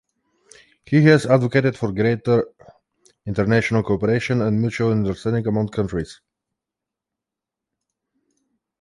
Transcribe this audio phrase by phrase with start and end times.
[0.83, 2.47] He has advocated for greater
[3.27, 6.19] international cooperation and mutual understanding among countries.